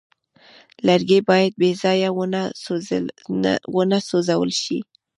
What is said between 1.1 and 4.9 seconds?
باید بېځایه ونه سوځول شي.